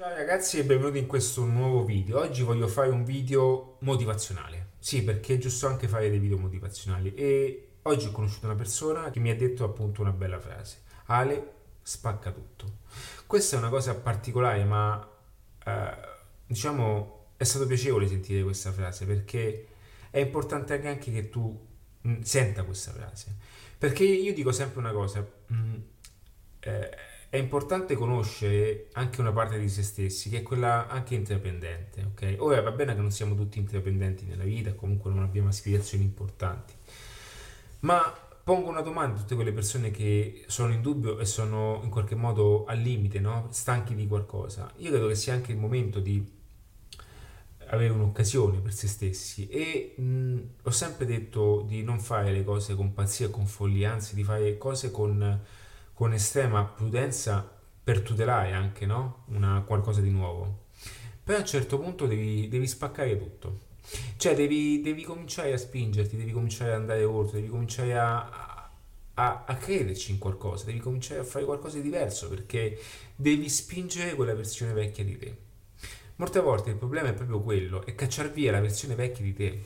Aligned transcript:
Ciao 0.00 0.14
ragazzi 0.14 0.60
e 0.60 0.64
benvenuti 0.64 0.98
in 0.98 1.06
questo 1.08 1.44
nuovo 1.44 1.84
video. 1.84 2.20
Oggi 2.20 2.44
voglio 2.44 2.68
fare 2.68 2.88
un 2.88 3.02
video 3.02 3.78
motivazionale. 3.80 4.68
Sì, 4.78 5.02
perché 5.02 5.34
è 5.34 5.38
giusto 5.38 5.66
anche 5.66 5.88
fare 5.88 6.08
dei 6.08 6.20
video 6.20 6.38
motivazionali. 6.38 7.12
E 7.16 7.70
oggi 7.82 8.06
ho 8.06 8.12
conosciuto 8.12 8.46
una 8.46 8.54
persona 8.54 9.10
che 9.10 9.18
mi 9.18 9.30
ha 9.30 9.34
detto 9.34 9.64
appunto 9.64 10.02
una 10.02 10.12
bella 10.12 10.38
frase. 10.38 10.82
Ale 11.06 11.52
spacca 11.82 12.30
tutto. 12.30 12.76
Questa 13.26 13.56
è 13.56 13.58
una 13.58 13.70
cosa 13.70 13.96
particolare, 13.96 14.62
ma 14.62 15.04
eh, 15.66 15.96
diciamo 16.46 17.32
è 17.36 17.42
stato 17.42 17.66
piacevole 17.66 18.06
sentire 18.06 18.44
questa 18.44 18.70
frase 18.70 19.04
perché 19.04 19.66
è 20.10 20.20
importante 20.20 20.74
anche 20.74 21.10
che 21.10 21.28
tu 21.28 21.66
mh, 22.02 22.08
mm, 22.08 22.20
senta 22.20 22.62
questa 22.62 22.92
frase. 22.92 23.34
Perché 23.76 24.04
io 24.04 24.32
dico 24.32 24.52
sempre 24.52 24.78
una 24.78 24.92
cosa. 24.92 25.26
Mh, 25.48 25.54
mm, 25.56 25.74
eh, 26.60 26.96
è 27.30 27.36
importante 27.36 27.94
conoscere 27.94 28.88
anche 28.92 29.20
una 29.20 29.32
parte 29.32 29.58
di 29.58 29.68
se 29.68 29.82
stessi, 29.82 30.30
che 30.30 30.38
è 30.38 30.42
quella 30.42 30.88
anche 30.88 31.14
intraprendente, 31.14 32.04
ok? 32.12 32.36
Ora 32.38 32.62
va 32.62 32.70
bene 32.70 32.94
che 32.94 33.00
non 33.00 33.10
siamo 33.10 33.34
tutti 33.34 33.58
intraprendenti 33.58 34.24
nella 34.24 34.44
vita, 34.44 34.72
comunque 34.72 35.10
non 35.10 35.22
abbiamo 35.22 35.48
aspirazioni 35.48 36.04
importanti, 36.04 36.72
ma 37.80 38.00
pongo 38.42 38.70
una 38.70 38.80
domanda 38.80 39.16
a 39.16 39.20
tutte 39.20 39.34
quelle 39.34 39.52
persone 39.52 39.90
che 39.90 40.44
sono 40.46 40.72
in 40.72 40.80
dubbio 40.80 41.18
e 41.18 41.26
sono 41.26 41.80
in 41.82 41.90
qualche 41.90 42.14
modo 42.14 42.64
al 42.64 42.78
limite, 42.78 43.20
no? 43.20 43.48
Stanchi 43.50 43.94
di 43.94 44.06
qualcosa. 44.06 44.72
Io 44.76 44.90
credo 44.90 45.08
che 45.08 45.14
sia 45.14 45.34
anche 45.34 45.52
il 45.52 45.58
momento 45.58 46.00
di 46.00 46.36
avere 47.66 47.92
un'occasione 47.92 48.60
per 48.60 48.72
se 48.72 48.88
stessi 48.88 49.48
e 49.48 49.92
mh, 50.00 50.38
ho 50.62 50.70
sempre 50.70 51.04
detto 51.04 51.62
di 51.66 51.82
non 51.82 52.00
fare 52.00 52.32
le 52.32 52.42
cose 52.42 52.74
con 52.74 52.94
pazzia 52.94 53.28
con 53.28 53.44
follia, 53.46 53.92
anzi 53.92 54.14
di 54.14 54.24
fare 54.24 54.56
cose 54.56 54.90
con 54.90 55.40
con 55.98 56.12
estrema 56.12 56.62
prudenza 56.62 57.44
per 57.82 58.02
tutelare 58.02 58.52
anche 58.52 58.86
no? 58.86 59.24
Una, 59.30 59.64
qualcosa 59.66 60.00
di 60.00 60.10
nuovo. 60.10 60.66
Poi 61.24 61.34
a 61.34 61.38
un 61.38 61.44
certo 61.44 61.76
punto 61.80 62.06
devi, 62.06 62.46
devi 62.46 62.68
spaccare 62.68 63.18
tutto. 63.18 63.58
Cioè 64.16 64.36
devi, 64.36 64.80
devi, 64.80 65.02
cominciare 65.02 65.52
a 65.52 65.58
spingerti, 65.58 66.16
devi 66.16 66.30
cominciare 66.30 66.70
ad 66.70 66.82
andare 66.82 67.02
oltre, 67.02 67.38
devi 67.38 67.50
cominciare 67.50 67.98
a, 67.98 68.70
a, 69.14 69.44
a, 69.44 69.56
crederci 69.56 70.12
in 70.12 70.18
qualcosa, 70.18 70.66
devi 70.66 70.78
cominciare 70.78 71.18
a 71.18 71.24
fare 71.24 71.44
qualcosa 71.44 71.78
di 71.78 71.82
diverso 71.82 72.28
perché 72.28 72.78
devi 73.16 73.48
spingere 73.48 74.14
quella 74.14 74.34
versione 74.34 74.74
vecchia 74.74 75.02
di 75.02 75.18
te. 75.18 75.36
Molte 76.14 76.38
volte 76.38 76.70
il 76.70 76.76
problema 76.76 77.08
è 77.08 77.14
proprio 77.14 77.40
quello, 77.40 77.84
è 77.84 77.96
cacciar 77.96 78.30
via 78.30 78.52
la 78.52 78.60
versione 78.60 78.94
vecchia 78.94 79.24
di 79.24 79.34
te 79.34 79.64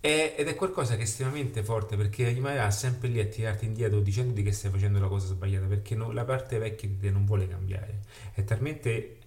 è, 0.00 0.34
ed 0.36 0.48
è 0.48 0.54
qualcosa 0.54 0.94
che 0.94 1.00
è 1.00 1.04
estremamente 1.04 1.62
forte 1.62 1.96
perché 1.96 2.28
rimarrà 2.28 2.70
sempre 2.70 3.08
lì 3.08 3.20
a 3.20 3.26
tirarti 3.26 3.64
indietro 3.64 4.00
dicendoti 4.00 4.42
che 4.42 4.52
stai 4.52 4.70
facendo 4.70 4.98
la 4.98 5.08
cosa 5.08 5.26
sbagliata 5.26 5.66
perché 5.66 5.94
no, 5.94 6.12
la 6.12 6.24
parte 6.24 6.58
vecchia 6.58 6.88
di 6.88 6.98
te 6.98 7.10
non 7.10 7.24
vuole 7.24 7.48
cambiare. 7.48 8.02
È 8.32 8.44
talmente 8.44 9.18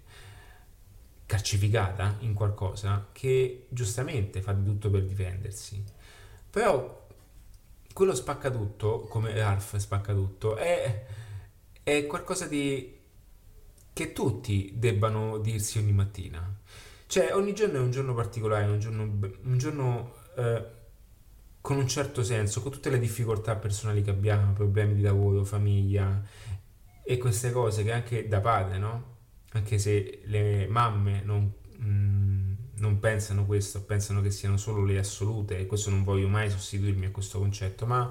calcificata 1.26 2.16
in 2.20 2.34
qualcosa 2.34 3.08
che 3.12 3.66
giustamente 3.68 4.40
fa 4.42 4.52
di 4.52 4.64
tutto 4.64 4.90
per 4.90 5.04
difendersi. 5.04 5.82
Però 6.50 7.06
quello 7.92 8.14
spacca 8.14 8.50
tutto, 8.50 9.00
come 9.02 9.32
Ralph 9.34 9.76
spacca 9.76 10.12
tutto, 10.12 10.56
è, 10.56 11.06
è 11.82 12.06
qualcosa 12.06 12.46
di 12.46 12.98
che 13.92 14.12
tutti 14.12 14.72
debbano 14.74 15.38
dirsi 15.38 15.78
ogni 15.78 15.92
mattina. 15.92 16.58
Cioè, 17.06 17.34
ogni 17.34 17.54
giorno 17.54 17.76
è 17.76 17.80
un 17.80 17.90
giorno 17.90 18.14
particolare, 18.14 18.70
un 18.70 18.78
giorno, 18.78 19.02
un 19.02 19.58
giorno 19.58 20.14
eh, 20.36 20.78
con 21.60 21.76
un 21.76 21.86
certo 21.88 22.22
senso, 22.22 22.62
con 22.62 22.72
tutte 22.72 22.90
le 22.90 22.98
difficoltà 22.98 23.56
personali 23.56 24.02
che 24.02 24.10
abbiamo, 24.10 24.52
problemi 24.52 24.94
di 24.94 25.02
lavoro, 25.02 25.44
famiglia 25.44 26.22
e 27.04 27.18
queste 27.18 27.52
cose 27.52 27.82
che 27.82 27.92
anche 27.92 28.28
da 28.28 28.40
padre, 28.40 28.78
no? 28.78 29.18
Anche 29.52 29.78
se 29.78 30.22
le 30.24 30.66
mamme 30.68 31.22
non, 31.22 31.52
mm, 31.82 32.52
non 32.76 32.98
pensano 32.98 33.44
questo, 33.46 33.82
pensano 33.84 34.22
che 34.22 34.30
siano 34.30 34.56
solo 34.56 34.84
le 34.84 34.98
assolute, 34.98 35.58
e 35.58 35.66
questo 35.66 35.90
non 35.90 36.02
voglio 36.04 36.28
mai 36.28 36.50
sostituirmi 36.50 37.06
a 37.06 37.10
questo 37.10 37.38
concetto, 37.38 37.86
ma 37.86 38.10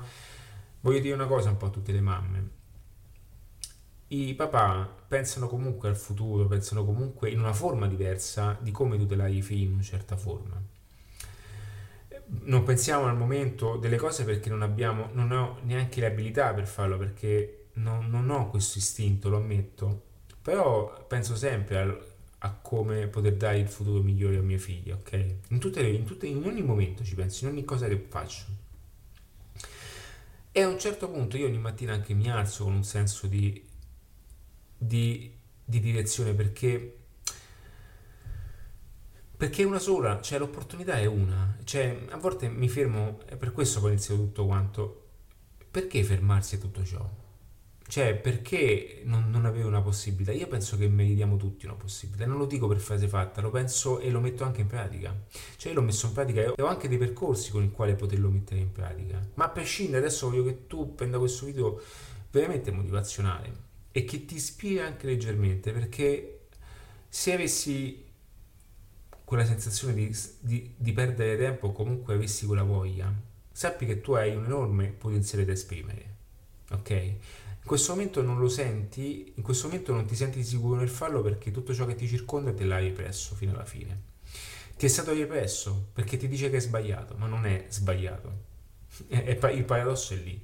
voglio 0.82 1.00
dire 1.00 1.16
una 1.16 1.28
cosa 1.28 1.50
un 1.50 1.58
po' 1.58 1.68
a 1.68 1.70
tutte 1.70 1.92
le 1.92 2.02
mamme. 2.02 2.50
I 4.10 4.34
papà 4.36 4.88
pensano 5.08 5.48
comunque 5.48 5.90
al 5.90 5.96
futuro, 5.98 6.48
pensano 6.48 6.84
comunque 6.86 7.30
in 7.30 7.40
una 7.40 7.54
forma 7.54 7.88
diversa 7.88 8.58
di 8.60 8.72
come 8.72 8.98
tutelare 8.98 9.32
i 9.32 9.42
figli 9.42 9.64
in 9.64 9.74
una 9.74 9.84
certa 9.84 10.18
forma 10.18 10.62
non 12.44 12.64
pensiamo 12.64 13.06
al 13.06 13.18
momento 13.18 13.78
delle 13.78 13.98
cose 13.98 14.24
perché 14.24 14.50
non 14.50 14.62
abbiamo, 14.62 15.10
non 15.14 15.32
ho 15.32 15.60
neanche 15.64 16.00
le 16.00 16.08
abilità 16.08 16.54
per 16.54 16.68
farlo, 16.68 16.98
perché 16.98 17.68
non, 17.74 18.10
non 18.10 18.30
ho 18.30 18.50
questo 18.50 18.78
istinto, 18.78 19.30
lo 19.30 19.38
ammetto. 19.38 20.04
Però 20.42 21.06
penso 21.08 21.36
sempre 21.36 21.78
al, 21.78 22.06
a 22.40 22.54
come 22.54 23.08
poter 23.08 23.36
dare 23.36 23.60
il 23.60 23.68
futuro 23.68 24.02
migliore 24.02 24.38
a 24.38 24.42
mia 24.42 24.58
figlia, 24.58 24.96
ok? 24.96 25.36
In, 25.50 25.60
tutte 25.60 25.82
le, 25.82 25.90
in, 25.90 26.06
tutte, 26.06 26.28
in 26.28 26.44
ogni 26.46 26.62
momento 26.62 27.04
ci 27.04 27.16
penso, 27.16 27.46
in 27.46 27.52
ogni 27.52 27.64
cosa 27.64 27.88
che 27.88 28.06
faccio. 28.08 28.46
E 30.52 30.62
a 30.62 30.68
un 30.68 30.80
certo 30.80 31.10
punto 31.10 31.38
io 31.38 31.48
ogni 31.48 31.60
mattina 31.60 31.94
anche 31.94 32.14
mi 32.14 32.30
alzo 32.30 32.64
con 32.64 32.74
un 32.74 32.84
senso 32.84 33.28
di, 33.28 33.64
di, 34.78 35.32
di 35.64 35.80
direzione 35.80 36.34
perché 36.34 36.96
perché 39.40 39.62
è 39.62 39.66
una 39.66 39.80
sola, 39.80 40.20
cioè 40.20 40.38
l'opportunità 40.38 40.96
è 40.96 41.06
una. 41.06 41.56
Cioè, 41.64 42.08
a 42.10 42.18
volte 42.18 42.50
mi 42.50 42.68
fermo, 42.68 43.22
e 43.26 43.38
per 43.38 43.54
questo 43.54 43.80
poi 43.80 43.92
inizio 43.92 44.18
tutto 44.18 44.46
quanto. 44.46 45.06
Perché 45.72 46.04
fermarsi 46.04 46.56
a 46.56 46.58
tutto 46.58 46.84
ciò? 46.84 47.10
Cioè, 47.88 48.16
perché 48.16 49.00
non, 49.06 49.30
non 49.30 49.46
avevo 49.46 49.70
una 49.70 49.82
possibilità? 49.82 50.34
Io 50.34 50.48
penso 50.48 50.76
che 50.76 50.90
meritiamo 50.90 51.38
tutti 51.38 51.66
una 51.68 51.76
possibilità. 51.76 52.26
Non 52.26 52.38
lo 52.38 52.48
dico 52.48 52.68
per 52.68 52.80
frase 52.80 53.08
fatta, 53.08 53.40
lo 53.40 53.50
penso 53.50 54.00
e 54.00 54.10
lo 54.10 54.20
metto 54.20 54.44
anche 54.44 54.60
in 54.60 54.68
pratica. 54.68 55.16
Cioè, 55.56 55.72
io 55.72 55.80
l'ho 55.80 55.86
messo 55.86 56.08
in 56.08 56.12
pratica 56.12 56.42
e 56.42 56.62
ho 56.62 56.66
anche 56.66 56.90
dei 56.90 56.98
percorsi 56.98 57.52
con 57.52 57.64
i 57.64 57.72
quali 57.72 57.96
poterlo 57.96 58.30
mettere 58.30 58.60
in 58.60 58.74
pratica. 58.74 59.26
Ma 59.36 59.46
a 59.46 59.50
prescindere, 59.52 60.00
adesso 60.00 60.30
voglio 60.30 60.44
che 60.44 60.68
tu 60.68 60.96
prenda 60.96 61.18
questo 61.18 61.46
video 61.46 61.82
veramente 62.30 62.72
motivazionale 62.72 63.54
e 63.94 64.04
che 64.04 64.26
ti 64.26 64.36
ispiri 64.36 64.82
anche 64.82 65.08
leggermente, 65.08 65.72
perché 65.72 66.48
se 67.08 67.32
avessi 67.32 68.08
quella 69.30 69.46
sensazione 69.46 69.94
di, 69.94 70.18
di, 70.40 70.74
di 70.76 70.92
perdere 70.92 71.38
tempo 71.38 71.72
comunque 71.72 72.16
avessi 72.16 72.48
quella 72.48 72.64
voglia, 72.64 73.14
sappi 73.52 73.86
che 73.86 74.02
tu 74.02 74.14
hai 74.14 74.36
un 74.36 74.46
enorme 74.46 74.88
potenziale 74.88 75.46
da 75.46 75.52
esprimere, 75.52 76.16
ok? 76.72 76.90
In 76.90 77.64
questo 77.64 77.92
momento 77.92 78.24
non 78.24 78.40
lo 78.40 78.50
senti, 78.50 79.32
in 79.36 79.44
questo 79.44 79.68
momento 79.68 79.94
non 79.94 80.08
ti 80.08 80.16
senti 80.16 80.44
sicuro 80.44 80.80
nel 80.80 80.90
farlo 80.90 81.22
perché 81.22 81.52
tutto 81.52 81.76
ciò 81.76 81.86
che 81.86 81.94
ti 81.94 82.08
circonda 82.08 82.52
te 82.56 82.64
l'hai 82.64 82.88
represso 82.88 83.36
fino 83.36 83.52
alla 83.52 83.66
fine. 83.66 84.02
Ti 84.76 84.88
è 84.88 84.90
stato 84.90 85.14
represso 85.14 85.90
perché 85.94 86.18
ti 86.18 86.28
dice 86.28 86.50
che 86.50 86.58
è 86.58 86.62
sbagliato, 86.62 87.14
ma 87.16 87.28
non 87.28 87.46
è 87.46 87.68
sbagliato. 87.70 88.48
È, 89.08 89.38
il 89.52 89.64
paradosso 89.64 90.16
è 90.16 90.18
lì. 90.18 90.42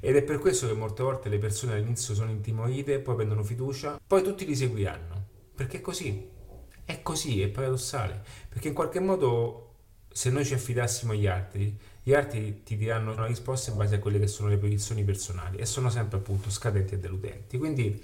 Ed 0.00 0.16
è 0.16 0.22
per 0.22 0.38
questo 0.38 0.66
che 0.66 0.72
molte 0.72 1.02
volte 1.02 1.28
le 1.28 1.36
persone 1.36 1.74
all'inizio 1.74 2.14
sono 2.14 2.30
intimorite, 2.30 2.98
poi 2.98 3.14
prendono 3.14 3.44
fiducia, 3.44 4.00
poi 4.04 4.22
tutti 4.22 4.46
li 4.46 4.56
seguiranno. 4.56 5.22
Perché 5.54 5.76
è 5.76 5.80
così. 5.82 6.40
È 6.84 7.02
così, 7.02 7.40
è 7.42 7.48
paradossale, 7.48 8.22
perché 8.48 8.68
in 8.68 8.74
qualche 8.74 9.00
modo 9.00 9.72
se 10.12 10.30
noi 10.30 10.44
ci 10.44 10.54
affidassimo 10.54 11.12
agli 11.12 11.26
altri, 11.26 11.76
gli 12.02 12.12
altri 12.12 12.62
ti 12.62 12.76
diranno 12.76 13.12
una 13.12 13.26
risposta 13.26 13.70
in 13.70 13.76
base 13.76 13.94
a 13.94 13.98
quelle 13.98 14.18
che 14.18 14.26
sono 14.26 14.48
le 14.48 14.58
posizioni 14.58 15.04
personali 15.04 15.56
e 15.56 15.66
sono 15.66 15.88
sempre 15.88 16.18
appunto 16.18 16.50
scadenti 16.50 16.94
e 16.94 16.98
deludenti. 16.98 17.58
Quindi 17.58 18.02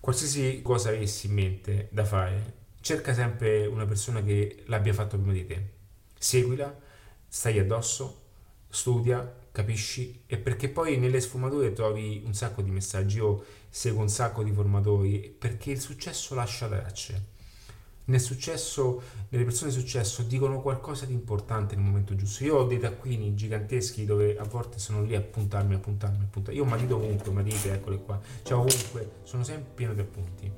qualsiasi 0.00 0.62
cosa 0.62 0.90
avessi 0.90 1.26
in 1.26 1.34
mente 1.34 1.88
da 1.90 2.04
fare, 2.04 2.54
cerca 2.80 3.12
sempre 3.12 3.66
una 3.66 3.84
persona 3.84 4.22
che 4.22 4.62
l'abbia 4.66 4.94
fatto 4.94 5.18
prima 5.18 5.32
di 5.32 5.46
te. 5.46 5.74
Seguila, 6.18 6.74
stai 7.28 7.58
addosso, 7.58 8.22
studia, 8.68 9.30
capisci 9.52 10.22
e 10.26 10.38
perché 10.38 10.68
poi 10.68 10.96
nelle 10.96 11.20
sfumature 11.20 11.72
trovi 11.72 12.22
un 12.24 12.32
sacco 12.32 12.62
di 12.62 12.70
messaggi. 12.70 13.16
Io 13.18 13.44
seguo 13.68 14.00
un 14.00 14.08
sacco 14.08 14.42
di 14.42 14.52
formatori 14.52 15.34
perché 15.36 15.72
il 15.72 15.80
successo 15.80 16.34
lascia 16.34 16.68
tracce 16.68 17.34
nel 18.06 18.20
successo, 18.20 19.02
nelle 19.30 19.44
persone 19.44 19.70
di 19.70 19.78
successo 19.78 20.22
dicono 20.22 20.60
qualcosa 20.60 21.06
di 21.06 21.12
importante 21.12 21.74
nel 21.74 21.84
momento 21.84 22.14
giusto. 22.14 22.44
Io 22.44 22.56
ho 22.56 22.64
dei 22.64 22.78
taccuini 22.78 23.34
giganteschi 23.34 24.04
dove 24.04 24.36
a 24.38 24.44
volte 24.44 24.78
sono 24.78 25.02
lì 25.02 25.14
a 25.14 25.20
puntarmi, 25.20 25.74
a 25.74 25.78
puntarmi, 25.78 26.24
a 26.24 26.26
puntarmi. 26.30 26.58
Io 26.58 26.64
matite 26.64 26.92
ovunque, 26.92 27.32
matite, 27.32 27.72
eccole 27.72 27.98
qua, 27.98 28.20
cioè 28.42 28.58
ovunque, 28.58 29.10
sono 29.22 29.42
sempre 29.42 29.70
pieno 29.74 29.94
di 29.94 30.00
appunti. 30.00 30.50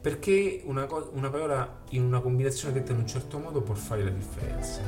Perché 0.00 0.60
una, 0.64 0.86
co- 0.86 1.10
una 1.14 1.30
parola 1.30 1.82
in 1.90 2.04
una 2.04 2.20
combinazione 2.20 2.74
detta 2.74 2.92
in 2.92 2.98
un 2.98 3.06
certo 3.06 3.38
modo 3.38 3.62
può 3.62 3.74
fare 3.74 4.04
la 4.04 4.10
differenza. 4.10 4.82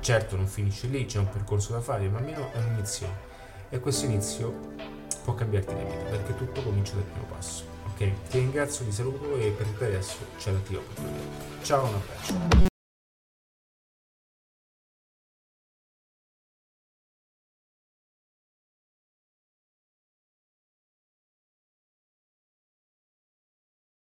Certo 0.00 0.36
non 0.36 0.46
finisce 0.46 0.88
lì, 0.88 1.06
c'è 1.06 1.18
un 1.18 1.30
percorso 1.30 1.72
da 1.72 1.80
fare, 1.80 2.08
ma 2.08 2.18
almeno 2.18 2.52
è 2.52 2.58
un 2.58 2.74
inizio. 2.74 3.08
E 3.70 3.80
questo 3.80 4.04
inizio 4.04 4.74
può 5.24 5.34
cambiarti 5.34 5.74
la 5.74 5.82
vita, 5.82 6.04
perché 6.10 6.36
tutto 6.36 6.62
comincia 6.62 6.94
dal 6.94 7.04
primo 7.04 7.26
passo. 7.26 7.75
Ok, 7.98 8.28
ti 8.28 8.38
ringrazio, 8.40 8.84
ti 8.84 8.92
saluto 8.92 9.38
e 9.38 9.54
per 9.56 9.66
adesso 9.86 10.18
c'è 10.36 10.52
l'attivo 10.52 10.80
opportunità. 10.80 11.62
Ciao, 11.62 11.86
un 11.86 11.94
abbraccio. 11.94 12.75